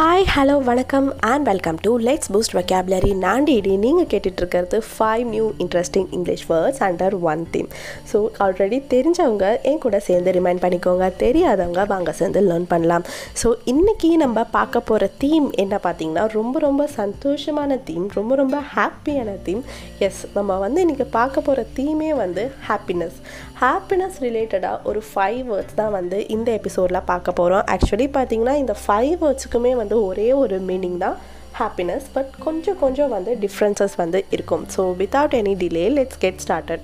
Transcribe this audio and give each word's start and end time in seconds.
Hi 0.00 0.24
hello 0.24 0.54
வணக்கம் 0.62 1.12
and 1.20 1.46
welcome 1.48 1.78
to 1.82 1.98
let's 1.98 2.30
boost 2.32 2.54
vocabulary 2.58 3.10
நாண்டிடி 3.24 3.76
நீங்கள் 3.76 4.06
கேட்டுட்ருக்கிறது 4.12 4.78
five 4.90 5.24
new 5.24 5.52
interesting 5.58 6.06
English 6.10 6.44
words 6.50 6.80
under 6.86 7.14
one 7.22 7.42
theme 7.50 7.68
so 8.12 8.18
already 8.38 8.78
தெரிஞ்சவங்க 8.94 9.58
என் 9.62 9.78
கூட 9.78 9.98
சேர்ந்து 9.98 10.30
ரிமைண்ட் 10.30 10.62
பண்ணிக்கோங்க. 10.64 11.10
தெரியாதவங்க 11.16 11.84
வாங்க 11.84 12.12
சேர்ந்து 12.12 12.40
லேர்ன் 12.40 12.64
பண்ணலாம். 12.64 13.04
ஸோ 13.42 13.54
இன்றைக்கி 13.64 14.16
நம்ம 14.16 14.44
பார்க்க 14.50 14.80
போகிற 14.80 15.10
தீம் 15.18 15.50
என்ன 15.50 15.80
பார்த்தீங்கன்னா 15.82 16.24
ரொம்ப 16.32 16.58
ரொம்ப 16.58 16.88
சந்தோஷமான 16.96 17.78
தீம் 17.84 18.08
ரொம்ப 18.14 18.34
ரொம்ப 18.34 18.58
ஹாப்பியான 18.74 19.36
தீம் 19.42 19.62
எஸ் 19.98 20.26
நம்ம 20.34 20.58
வந்து 20.58 20.80
இன்றைக்கி 20.86 21.04
பார்க்க 21.10 21.40
போகிற 21.40 21.66
தீமே 21.76 22.14
வந்து 22.14 22.50
ஹாப்பினஸ் 22.68 23.18
ஹாப்பினஸ் 23.60 24.18
ரிலேட்டடாக 24.20 24.78
ஒரு 24.82 25.02
ஃபைவ் 25.14 25.42
வேர்ட்ஸ் 25.50 25.74
தான் 25.74 25.90
வந்து 25.90 26.28
இந்த 26.28 26.52
எபிசோடில் 26.52 27.02
பார்க்க 27.04 27.32
போகிறோம் 27.32 27.64
ஆக்சுவலி 27.66 28.08
பார்த்திங்கன்னா 28.18 28.56
இந்த 28.56 28.76
ஃபைவ் 28.86 29.14
வேர்ட்ஸுக்குமே 29.22 29.72
வந்து 29.72 29.88
ஒரே 29.98 30.32
ஒரு 30.32 30.60
மீனிங் 30.60 30.96
தான் 30.96 31.16
ஹாப்பினஸ் 31.58 32.02
பட் 32.12 32.38
கொஞ்சம் 32.38 32.78
கொஞ்சம் 32.78 33.08
வந்து 33.08 33.36
டிஃப்ரென்சஸ் 33.40 33.96
வந்து 33.96 34.24
இருக்கும். 34.30 34.66
So 34.76 34.78
without 34.78 35.40
any 35.40 35.62
delay 35.62 35.98
let's 35.98 36.18
get 36.18 36.40
started 36.46 36.80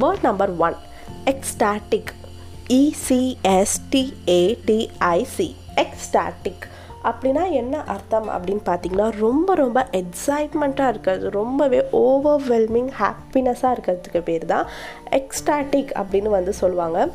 word 0.00 0.22
number 0.22 0.56
one 0.56 0.74
ecstatic 1.24 2.12
இசிஎஸ்டிஏடிஐசி 2.68 5.54
ecstatic 5.76 6.66
அப்படின்னா 7.06 7.50
என்ன 7.50 7.82
அர்த்தம் 7.84 8.28
அப்படின்னு 8.28 8.60
பார்த்தீங்கன்னா 8.66 9.18
ரொம்ப 9.18 9.54
ரொம்ப 9.54 9.86
எக்ஸைட்மெண்ட்டாக 9.92 10.88
இருக்கிறது 10.88 11.30
ரொம்பவே 11.30 11.80
ஓவர்வெல்மிங் 11.92 12.90
ஹாப்பினஸாக 13.00 13.74
இருக்கிறதுக்கு 13.76 14.22
பேர் 14.22 14.46
தான் 14.46 14.66
எக்ஸ்டாட்டிக் 15.10 15.92
அப்படின்னு 15.94 16.28
வந்து 16.28 16.52
சொல்லுவாங்க. 16.52 17.08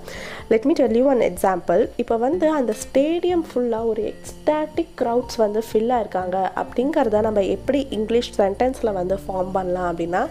Let 0.50 0.64
me 0.64 0.74
tell 0.74 0.96
you 0.96 1.06
one 1.06 1.20
example 1.20 1.90
இப்போ 1.96 2.18
வந்து 2.18 2.50
அந்த 2.50 2.74
ஸ்டேடியம் 2.84 3.44
ஃபுல்லாக 3.54 3.86
ஒரு 3.86 4.14
எக்ஸ்டாட்டிக் 4.14 4.94
க்ரௌட்ஸ் 5.02 5.38
வந்து 5.38 5.64
ஃபில்லாக 5.72 6.00
இருக்காங்க 6.00 6.52
அப்படிங்கிறத 6.56 7.22
நம்ம 7.22 7.44
எப்படி 7.44 7.88
இங்கிலீஷ் 7.90 8.42
சென்டென்ஸில் 8.42 8.94
வந்து 8.94 9.20
ஃபார்ம் 9.28 9.52
பண்ணலாம் 9.54 9.98
அப்படின்னா 9.98 10.28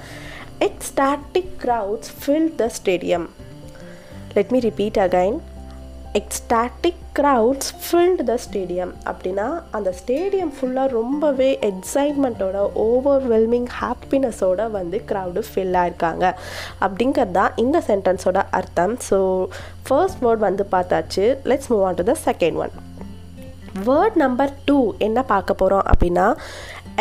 ecstatic 0.59 1.53
crowds 1.65 2.11
fill 2.21 2.55
the 2.55 2.71
stadium 2.83 3.29
let 4.35 4.51
me 4.51 4.59
repeat 4.59 4.97
again 4.97 5.39
ecstatic 6.19 7.03
crowds 7.19 7.69
filled 7.83 8.25
the 8.31 8.35
stadium 8.45 8.93
அப்படின்னா 9.11 9.45
அந்த 9.77 9.91
ஸ்டேடியம் 9.99 10.51
ஃபுல்லாக 10.57 10.89
ரொம்பவே 10.99 11.51
எக்ஸைட்மெண்ட்டோட 11.69 12.57
ஓவர்வெல்மிங் 12.87 13.69
ஹாப்பினஸோட 13.81 14.61
வந்து 14.79 14.99
க்ரௌடு 15.11 15.43
ஃபில் 15.51 15.77
ஆயிருக்காங்க. 15.83 16.25
அப்படிங்கிறது 16.87 17.35
தான் 17.39 17.55
இந்த 17.65 17.77
சென்டென்ஸோட 17.91 18.39
அர்த்தம். 18.61 18.95
ஸோ 19.11 19.19
ஃபர்ஸ்ட் 19.89 20.23
வேர்ட் 20.25 20.43
வந்து 20.49 20.67
பார்த்தாச்சு. 20.75 21.27
Let's 21.51 21.71
move 21.73 21.85
on 21.91 21.99
to 22.01 22.07
the 22.13 22.17
second 22.29 22.59
one 22.65 22.75
word 23.89 24.17
number 24.25 24.53
two 24.65 24.79
என்ன 24.99 25.19
பார்க்க 25.33 25.55
போகிறோம் 25.55 25.87
அப்படின்னா 25.91 26.27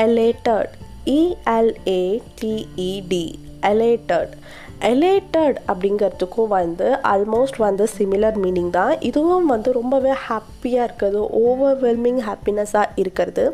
elated 0.07 0.73
E L A T E D 1.05 3.25
elated 3.73 4.33
elated 4.81 5.57
அப்படிங்கிறதுக்கும் 5.71 6.47
வந்து 6.47 6.87
ஆல்மோஸ்ட் 7.13 7.57
வந்து 7.57 7.85
சிமிலர் 7.97 8.37
மீனிங் 8.43 8.69
தான். 8.69 8.93
இதுவும் 8.99 9.45
வந்து 9.45 9.71
ரொம்பவே 9.71 10.13
ஹாப்பியாக 10.27 10.85
இருக்கிறது 10.87 11.21
ஓவர்வெல்மிங் 11.45 12.21
ஹாப்பினஸாக 12.29 12.93
இருக்கிறது. 12.95 13.45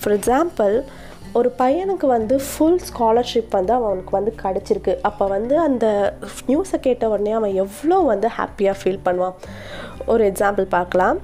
ஃபார் 0.00 0.16
எக்ஸாம்பிள் 0.18 0.74
ஒரு 1.38 1.48
பையனுக்கு 1.58 2.06
வந்து 2.06 2.40
ஃபுல் 2.48 2.80
ஸ்காலர்ஷிப் 2.88 3.50
வந்து 3.50 3.72
அவனுக்கு 3.72 4.10
வந்து 4.10 4.32
கிடச்சிருக்கு. 4.42 4.94
அப்போ 5.02 5.26
வந்து 5.26 5.58
அந்த 5.58 5.86
நியூஸை 6.50 6.78
கேட்ட 6.86 7.08
உடனே 7.08 7.32
அவன் 7.32 7.54
எவ்வளோ 7.64 7.98
வந்து 8.12 8.28
ஹாப்பியாக 8.38 8.76
ஃபீல் 8.82 9.04
பண்ணுவான். 9.08 9.36
ஒரு 10.06 10.32
எக்ஸாம்பிள் 10.32 10.66
பார்க்கலாம். 10.78 11.18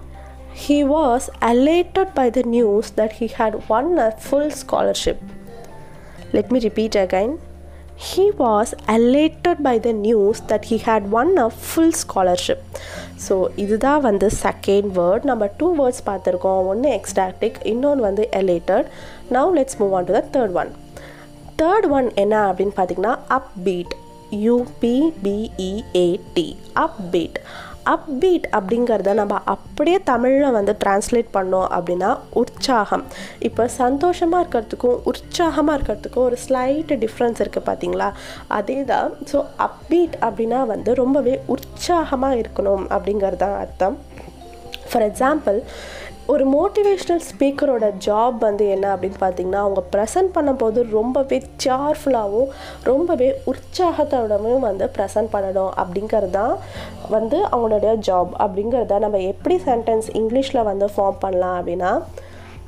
He 0.64 0.76
was 0.96 1.26
elated 1.52 2.12
by 2.14 2.30
the 2.30 2.40
news 2.56 2.90
that 2.96 3.14
he 3.20 3.28
had 3.38 3.56
won 3.68 3.98
a 3.98 4.14
full 4.26 4.52
scholarship 4.60 5.24
let 6.32 6.52
me 6.54 6.58
repeat 6.58 6.98
again 7.06 7.34
He 7.96 8.32
was 8.32 8.74
elated 8.88 9.62
by 9.62 9.78
the 9.78 9.92
news 9.92 10.40
that 10.48 10.64
he 10.64 10.78
had 10.78 11.10
won 11.10 11.38
a 11.38 11.50
full 11.50 11.92
scholarship. 11.92 12.58
So 13.28 13.46
இதுதான் 13.56 14.00
வந்து 14.00 14.30
second 14.42 14.88
word 14.98 15.24
நம்ம 15.24 15.48
two 15.56 15.76
words 15.76 16.04
பார்த்துருக்கோம். 16.06 16.66
ஒன்று 16.70 16.98
ecstatic 16.98 17.58
இன்னொன்று 17.72 18.02
வந்து 18.02 18.28
elated 18.40 18.86
now 19.30 19.54
let's 19.58 19.78
move 19.78 19.94
on 19.98 20.04
to 20.04 20.12
the 20.18 20.24
third 20.36 20.56
one 20.62 20.72
third 21.62 21.88
one 21.98 22.10
என்ன 22.14 22.52
அப்படின்னு 22.52 22.74
பார்த்தீங்கன்னா 22.76 23.18
அப் 23.28 23.50
பீட் 23.64 23.94
யூபிபிஇஏடி 24.46 26.48
அப் 26.72 27.00
பீட் 27.10 27.40
அப்பீட் 27.92 28.46
அப்படிங்கிறத 28.56 29.12
நம்ம 29.20 29.38
அப்படியே 29.54 29.98
தமிழில் 30.10 30.54
வந்து 30.56 30.72
டிரான்ஸ்லேட் 30.82 31.30
பண்ணோம் 31.36 31.66
அப்படின்னா 31.76 32.10
உற்சாகம். 32.42 33.04
இப்போ 33.48 33.64
சந்தோஷமாக 33.80 34.42
இருக்கிறதுக்கும் 34.42 35.00
உற்சாகமாக 35.10 35.76
இருக்கிறதுக்கும் 35.78 36.26
ஒரு 36.28 36.38
ஸ்லைட் 36.44 36.92
டிஃப்ரென்ஸ் 37.04 37.42
இருக்குது 37.44 37.68
பார்த்தீங்களா 37.68 38.08
அதே 38.58 38.78
தான் 38.92 39.10
ஸோ 39.32 39.40
அப்பீட் 39.66 40.16
அப்படின்னா 40.28 40.60
வந்து 40.72 40.92
ரொம்பவே 41.02 41.34
உற்சாகமாக 41.56 42.40
இருக்கணும் 42.42 42.86
அப்படிங்கிறது 42.94 43.42
தான் 43.44 43.58
அர்த்தம். 43.64 43.98
ஃபார் 44.88 45.06
எக்ஸாம்பிள் 45.10 45.58
ஒரு 46.28 46.44
மோட்டிவேஷ்னல் 46.46 47.22
ஸ்பீக்கரோட 47.26 47.86
ஜாப் 48.06 48.36
வந்து 48.38 48.64
என்ன 48.68 48.86
அப்படின்னு 48.94 49.18
பார்த்தீங்கன்னா 49.20 49.58
அவங்க 49.58 49.82
ப்ரெசன்ட் 49.92 50.30
பண்ணும்போது 50.34 50.82
ரொம்பவே 50.90 51.38
சேர்ஃபுல்லாகவும் 51.56 52.50
ரொம்பவே 52.82 53.28
உற்சாகத்தோடவும் 53.46 54.60
வந்து 54.60 54.86
ப்ரெசன்ட் 54.96 55.30
பண்ணணும் 55.32 55.72
அப்படிங்கிறது 55.76 56.30
தான் 56.30 56.54
வந்து 57.10 57.38
அவங்களுடைய 57.50 57.92
ஜாப் 58.08 58.32
அப்படிங்கிறத 58.38 58.98
நம்ம 58.98 59.20
எப்படி 59.24 59.58
சென்டென்ஸ் 59.66 60.08
இங்கிலீஷில் 60.14 60.62
வந்து 60.62 60.88
ஃபார்ம் 60.96 61.20
பண்ணலாம் 61.20 61.58
அப்படின்னா 61.58 61.92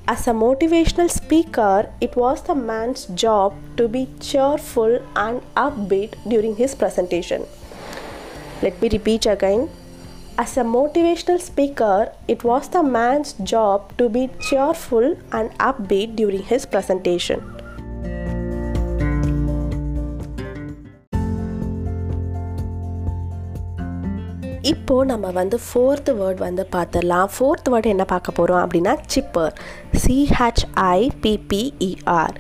as 0.07 0.29
a 0.29 0.37
motivational 0.43 1.13
speaker 1.17 1.89
it 1.99 2.19
was 2.19 2.45
the 2.47 2.55
man's 2.67 3.03
job 3.25 3.57
to 3.77 3.87
be 3.89 4.05
cheerful 4.33 4.99
and 5.19 5.41
upbeat 5.89 6.17
during 6.29 6.59
his 6.59 6.79
presentation 6.79 7.47
let 8.63 8.79
be 8.81 8.89
repeat 8.89 9.25
again 9.29 9.65
As 10.39 10.57
a 10.57 10.63
motivational 10.63 11.41
speaker, 11.41 12.13
it 12.29 12.45
was 12.45 12.69
the 12.69 12.83
man's 12.83 13.33
job 13.45 13.97
to 13.97 14.09
be 14.09 14.29
cheerful 14.41 15.17
and 15.33 15.51
upbeat 15.61 16.15
during 16.15 16.43
his 16.45 16.67
presentation. 16.67 17.41
இப்போது 24.71 25.09
நம்ம 25.11 25.27
வந்து 25.31 25.57
fourth 25.65 26.13
word 26.21 26.39
வந்து 26.39 26.63
பார்த்துடலாம் 26.73 27.29
fourth 27.35 27.69
word 27.73 27.93
என்ன 27.95 28.05
பார்க்க 28.05 28.39
போகிறோம் 28.39 28.63
அப்படின்னா 28.65 28.95
சிப்பர் 29.15 29.55
சிஹெச்ஐபிபிஇஆர் 30.05 32.35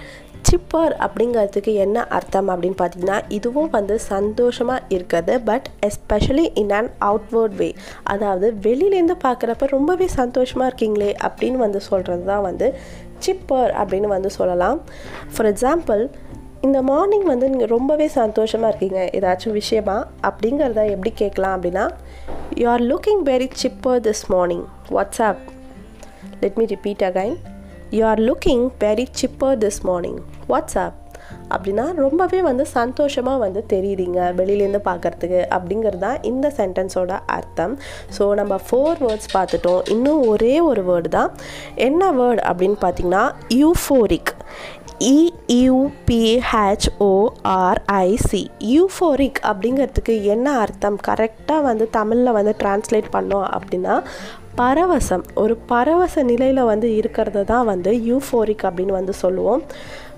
சிப்பர் 0.46 0.94
அப்படிங்கிறதுக்கு 0.98 1.74
என்ன 1.74 2.06
அர்த்தம் 2.08 2.48
அப்படின்னு 2.48 2.78
பார்த்தீங்கன்னா 2.78 3.20
இதுவும் 3.28 3.70
வந்து 3.70 3.98
சந்தோஷமாக 3.98 4.80
இருக்கிறது 4.88 5.40
but 5.40 5.68
especially 5.82 6.48
in 6.54 6.70
and 6.70 6.90
outward 7.00 7.54
way 7.54 7.74
அதாவது 8.04 8.54
வெளியிலேருந்து 8.62 9.16
பார்க்குறப்ப 9.24 9.66
ரொம்பவே 9.66 10.06
சந்தோஷமாக 10.06 10.68
இருக்கீங்களே 10.70 11.14
அப்படின்னு 11.22 11.56
வந்து 11.56 11.80
சொல்கிறது 11.80 12.24
தான் 12.24 12.42
வந்து 12.42 12.68
சிப்பர் 13.26 13.72
அப்படின்னு 13.72 14.06
வந்து 14.06 14.30
சொல்லலாம். 14.30 14.80
ஃபார் 15.36 15.46
எக்ஸாம்பிள் 15.46 16.08
இந்த 16.60 16.82
மார்னிங் 16.82 17.22
வந்து 17.22 17.48
நீங்கள் 17.48 17.68
ரொம்பவே 17.68 18.08
சந்தோஷமாக 18.08 18.70
இருக்கீங்க 18.70 19.10
ஏதாச்சும் 19.12 19.52
விஷயமா 19.52 20.06
அப்படிங்கிறத 20.22 20.90
எப்படி 20.90 21.12
கேட்கலாம் 21.14 21.56
அப்படின்னா 21.56 21.84
you 22.56 22.68
are 22.68 22.80
looking 22.80 23.22
very 23.24 23.50
chipper 23.62 24.00
this 24.00 24.24
morning 24.28 24.64
what's up 24.90 25.42
let 26.40 26.56
me 26.56 26.64
repeat 26.64 27.02
again 27.02 27.36
you 27.90 28.06
are 28.06 28.22
looking 28.28 28.70
very 28.84 29.06
chipper 29.22 29.58
this 29.64 29.82
morning 29.82 30.20
what's up 30.52 31.02
அப்படின்னா 31.54 31.94
ரொம்பவே 31.94 32.42
வந்து 32.42 32.66
சந்தோஷமாக 32.66 33.38
வந்து 33.42 33.64
தெரியுதுங்க 33.72 34.20
வெளியிலேருந்து 34.40 34.80
பார்க்குறதுக்கு. 34.88 35.40
அப்படிங்கிறது 35.56 35.98
தான் 35.98 36.22
இந்த 36.30 36.52
சென்டென்ஸோட 36.58 37.12
அர்த்தம். 37.36 37.78
ஸோ 38.16 38.34
நம்ம 38.34 38.58
ஃபோர் 38.66 38.98
வேர்ட்ஸ் 39.04 39.30
பார்த்துட்டோம். 39.36 39.80
இன்னும் 39.94 40.20
ஒரே 40.32 40.60
ஒரு 40.60 40.82
வேர்டு 40.88 41.08
தான். 41.08 41.30
என்ன 41.74 42.12
வேர்டு 42.12 42.42
அப்படின்னு 42.50 42.78
பார்த்தீங்கன்னா 42.84 43.34
யூஃபோரிக் 43.62 44.32
இயூபிஹெச்ஓஆர்ஐசி 45.60 48.44
யூஃபோரிக் 48.74 49.40
அப்படிங்கிறதுக்கு 49.50 50.14
என்ன 50.34 50.46
அர்த்தம்? 50.64 50.98
கரெக்டாக 51.08 51.62
வந்து 51.62 51.90
தமிழில் 51.90 52.36
வந்து 52.38 52.54
டிரான்ஸ்லேட் 52.62 53.08
பண்ணோம் 53.16 53.48
அப்படின்னா 53.56 53.96
பரவசம் 54.56 55.24
ஒரு 55.34 55.56
பரவச 55.56 56.22
நிலையில் 56.22 56.64
வந்து 56.64 56.96
இருக்கிறது 56.96 57.44
தான் 57.44 57.66
வந்து 57.66 57.92
யூஃபோரிக் 57.92 58.64
அப்படின்னு 58.66 58.92
வந்து 58.92 59.12
சொல்லுவோம். 59.12 59.62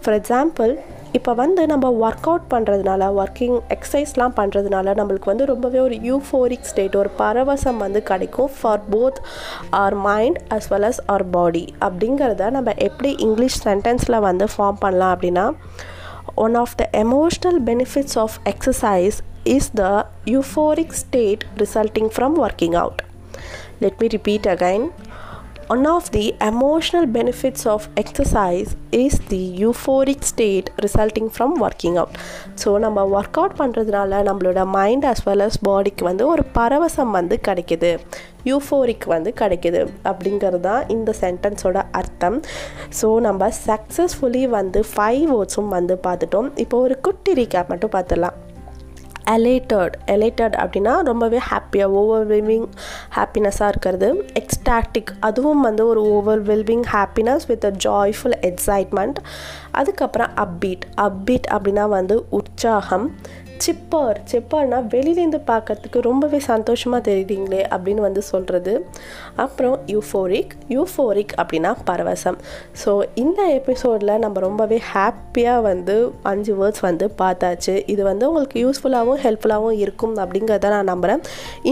ஃபார் 0.03 0.17
எக்ஸாம்பிள் 0.21 0.73
இப்போ 1.13 1.35
வந்து 1.35 1.67
நம்ம 1.67 1.91
ஒர்க் 1.91 2.27
அவுட் 2.29 2.47
பண்ணுறதுனால 2.51 3.03
ஒர்க்கிங் 3.23 3.61
எக்ஸசைஸ்லாம் 3.69 4.35
பண்ணுறதுனால 4.37 4.95
நம்மளுக்கு 4.95 5.25
வந்து 5.25 5.45
ரொம்பவே 5.45 5.79
ஒரு 5.79 5.95
யூஃபோரிக் 5.95 6.63
ஸ்டேட் 6.63 6.97
ஒரு 6.97 7.11
பரவசம் 7.19 7.77
வந்து 7.77 8.03
கிடைக்கும் 8.03 8.51
for 8.61 8.81
both 8.91 9.19
our 9.71 9.95
mind 9.95 10.39
as 10.49 10.69
well 10.71 10.85
as 10.85 11.01
our 11.07 11.27
body 11.31 11.75
அப்படிங்கிறத 11.81 12.51
நம்ம 12.51 12.75
எப்படி 12.79 13.17
இங்கிலீஷ் 13.19 13.69
சென்டென்ஸில் 13.69 14.21
வந்து 14.21 14.45
ஃபார்ம் 14.57 14.81
பண்ணலாம் 14.81 15.15
அப்படின்னா 15.17 15.47
one 16.35 16.55
of 16.55 16.77
the 16.77 16.91
emotional 16.93 17.61
benefits 17.65 18.19
of 18.19 18.39
exercise 18.45 19.19
is 19.45 19.71
the 19.75 20.07
euphoric 20.27 20.93
state 20.93 21.45
resulting 21.57 22.11
from 22.17 22.39
working 22.39 22.75
out 22.75 23.03
let 23.85 24.01
me 24.03 24.09
repeat 24.17 24.49
again 24.57 24.87
one 25.75 25.85
of 25.95 26.07
the 26.15 26.23
emotional 26.47 27.09
benefits 27.17 27.67
of 27.73 27.87
exercise 28.03 28.71
is 29.01 29.19
the 29.33 29.41
euphoric 29.63 30.25
state 30.31 30.69
resulting 30.85 31.29
from 31.35 31.55
working 31.67 31.99
out 32.03 32.17
so 32.63 32.71
நம்ம 32.85 33.05
work 33.19 33.39
out 33.41 33.57
பண்ணுறதுனால 33.61 34.21
நம்மளோட 34.29 34.63
mind 34.77 35.05
as 35.11 35.23
well 35.27 35.45
as 35.49 35.61
பாடிக்கு 35.69 36.07
வந்து 36.11 36.27
ஒரு 36.27 36.45
பரவசம் 36.59 37.13
வந்து 37.19 37.39
கிடைக்கிது. 37.49 37.93
Euphoric 38.51 39.07
வந்து 39.15 39.31
கிடைக்கிது 39.41 39.81
அப்படிங்கிறது 40.11 40.61
தான் 40.61 40.89
இந்த 40.97 41.11
சென்டென்ஸோட 41.23 41.79
அர்த்தம். 42.01 42.39
ஸோ 43.01 43.09
நம்ம 43.29 43.51
சக்ஸஸ்ஃபுல்லி 43.69 44.45
வந்து 44.59 44.83
ஃபைவ் 44.93 45.25
வேர்ட்ஸும் 45.33 45.73
வந்து 45.79 45.97
பார்த்துட்டோம். 46.07 46.51
இப்போ 46.65 46.79
ஒரு 46.87 46.97
குட்டி 47.09 47.33
ரீகேப் 47.41 47.73
மட்டும் 47.75 47.95
பார்த்துடலாம். 47.97 48.39
எலேட்டட் 49.31 49.93
எலேட்டட் 50.07 50.57
அப்படின்னா 50.65 50.99
ரொம்பவே 51.01 51.39
ஹாப்பியாக 51.51 51.97
ஓவர்வெல்மிங் 52.03 52.67
ஹாப்பினஸ்ஸாக 53.17 53.69
இருக்கிறது. 53.69 54.09
எக்ஸ்டாட்டிக் 54.41 55.13
அதுவும் 55.21 55.61
வந்து 55.61 55.87
ஒரு 55.87 56.03
overwhelming 56.17 56.85
happiness 56.93 57.47
with 57.47 57.65
a 57.65 57.73
joyful 57.85 58.37
excitement 58.41 59.19
அதுக்கப்புறம் 59.71 60.31
அப்பீட் 60.35 60.87
அப்பீட் 60.95 61.47
அப்படின்னா 61.51 61.89
வந்து 61.89 62.27
உற்சாகம். 62.31 63.15
சிப்பார் 63.65 64.19
சிப்பார்னால் 64.33 64.87
வெளியிலேருந்து 64.95 65.41
பார்க்கறதுக்கு 65.51 65.99
ரொம்பவே 66.09 66.39
சந்தோஷமாக 66.49 67.01
தெரியுதுங்களே 67.09 67.63
அப்படின்னு 67.75 68.03
வந்து 68.07 68.23
சொல்கிறது 68.31 68.73
அப்புறம் 69.45 69.77
யூஃபோரிக் 69.93 70.53
யூஃபோரிக் 70.77 71.35
அப்படின்னா 71.41 71.71
பரவசம். 71.91 72.39
ஸோ 72.83 72.93
இந்த 73.25 73.41
எபிசோடில் 73.59 74.13
நம்ம 74.25 74.41
ரொம்பவே 74.47 74.79
ஹாப்பியாக 74.93 75.65
வந்து 75.69 75.97
அஞ்சு 76.23 76.55
வேர்ட்ஸ் 76.61 76.85
வந்து 76.89 77.09
பார்த்தாச்சு. 77.23 77.75
இது 77.95 78.03
வந்து 78.11 78.27
உங்களுக்கு 78.31 78.63
யூஸ்ஃபுல்லாகவும் 78.65 79.23
ஹெல்ப்ஃபுல்லாகவும் 79.25 79.81
இருக்கும் 79.85 80.15
அப்படிங்கிறத 80.25 80.71
நான் 80.77 80.91
நம்புகிறேன் 80.93 81.23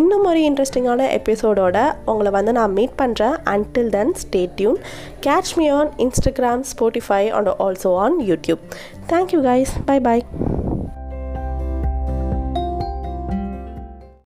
இன்னும் 0.00 0.26
ஒரு 0.32 0.42
இன்ட்ரெஸ்டிங்கான 0.48 1.08
எபிசோடோட 1.18 1.78
உங்களை 2.12 2.32
வந்து 2.38 2.54
நான் 2.60 2.76
மீட் 2.80 2.98
பண்ணுறேன் 3.02 3.36
until 3.54 3.92
then 3.96 4.14
stay 4.24 4.42
tuned 4.60 4.80
catch 5.20 5.54
me 5.60 5.68
on 5.78 5.92
Instagram 6.06 6.64
Spotify 6.72 7.22
and 7.38 7.52
also 7.66 7.92
on 8.04 8.18
YouTube 8.30 8.62
thank you 9.12 9.42
guys 9.50 9.74
bye 9.90 9.98
bye 10.00 10.45